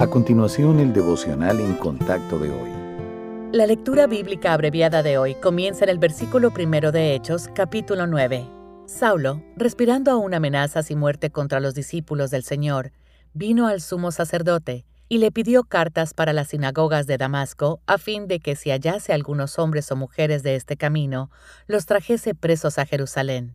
[0.00, 2.70] A continuación, el devocional en contacto de hoy.
[3.52, 8.48] La lectura bíblica abreviada de hoy comienza en el versículo primero de Hechos, capítulo 9.
[8.86, 12.92] Saulo, respirando aún amenazas y muerte contra los discípulos del Señor,
[13.34, 18.26] vino al sumo sacerdote y le pidió cartas para las sinagogas de Damasco a fin
[18.26, 21.30] de que si hallase algunos hombres o mujeres de este camino,
[21.66, 23.54] los trajese presos a Jerusalén.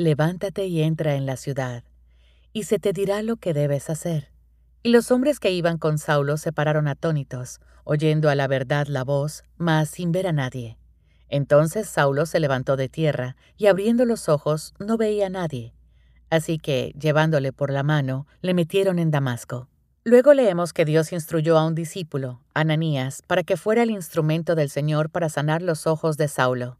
[0.00, 1.84] levántate y entra en la ciudad,
[2.52, 4.32] y se te dirá lo que debes hacer.
[4.82, 9.04] Y los hombres que iban con Saulo se pararon atónitos, oyendo a la verdad la
[9.04, 10.78] voz, mas sin ver a nadie.
[11.28, 15.74] Entonces Saulo se levantó de tierra, y abriendo los ojos no veía a nadie.
[16.30, 19.68] Así que, llevándole por la mano, le metieron en Damasco.
[20.02, 24.70] Luego leemos que Dios instruyó a un discípulo, Ananías, para que fuera el instrumento del
[24.70, 26.79] Señor para sanar los ojos de Saulo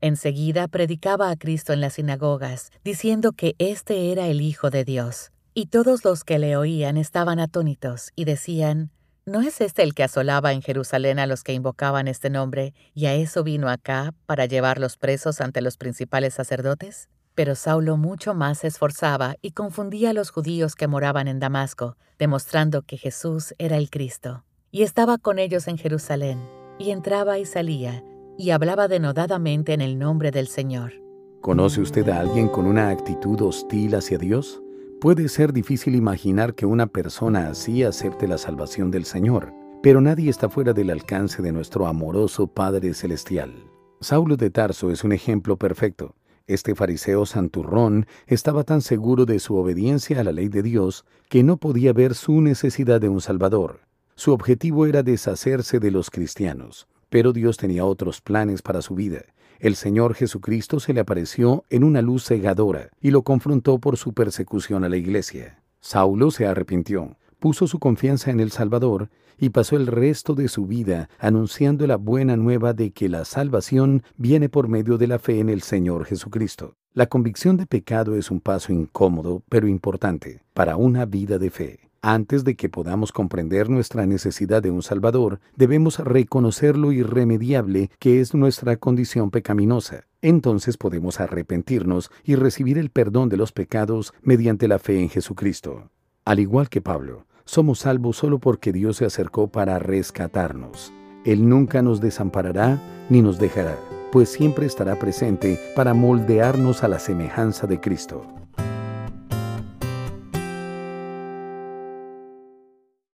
[0.00, 5.30] Enseguida predicaba a Cristo en las sinagogas, diciendo que éste era el Hijo de Dios.
[5.54, 8.90] Y todos los que le oían estaban atónitos y decían,
[9.26, 13.06] ¿No es este el que asolaba en Jerusalén a los que invocaban este nombre, y
[13.06, 17.08] a eso vino acá para llevarlos presos ante los principales sacerdotes?
[17.34, 21.96] Pero Saulo mucho más se esforzaba y confundía a los judíos que moraban en Damasco,
[22.18, 24.44] demostrando que Jesús era el Cristo.
[24.70, 26.38] Y estaba con ellos en Jerusalén,
[26.78, 28.04] y entraba y salía,
[28.38, 30.92] y hablaba denodadamente en el nombre del Señor.
[31.40, 34.62] ¿Conoce usted a alguien con una actitud hostil hacia Dios?
[35.00, 39.52] Puede ser difícil imaginar que una persona así acepte la salvación del Señor,
[39.82, 43.52] pero nadie está fuera del alcance de nuestro amoroso Padre Celestial.
[44.00, 46.14] Saulo de Tarso es un ejemplo perfecto.
[46.46, 51.42] Este fariseo santurrón estaba tan seguro de su obediencia a la ley de Dios que
[51.42, 53.80] no podía ver su necesidad de un Salvador.
[54.14, 56.86] Su objetivo era deshacerse de los cristianos.
[57.14, 59.22] Pero Dios tenía otros planes para su vida.
[59.60, 64.14] El Señor Jesucristo se le apareció en una luz cegadora y lo confrontó por su
[64.14, 65.62] persecución a la iglesia.
[65.78, 70.66] Saulo se arrepintió, puso su confianza en el Salvador y pasó el resto de su
[70.66, 75.38] vida anunciando la buena nueva de que la salvación viene por medio de la fe
[75.38, 76.74] en el Señor Jesucristo.
[76.94, 81.83] La convicción de pecado es un paso incómodo, pero importante, para una vida de fe.
[82.06, 88.20] Antes de que podamos comprender nuestra necesidad de un Salvador, debemos reconocer lo irremediable que
[88.20, 90.04] es nuestra condición pecaminosa.
[90.20, 95.88] Entonces podemos arrepentirnos y recibir el perdón de los pecados mediante la fe en Jesucristo.
[96.26, 100.92] Al igual que Pablo, somos salvos solo porque Dios se acercó para rescatarnos.
[101.24, 103.78] Él nunca nos desamparará ni nos dejará,
[104.12, 108.43] pues siempre estará presente para moldearnos a la semejanza de Cristo.